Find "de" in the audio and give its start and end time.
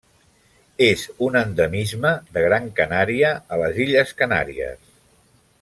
2.37-2.45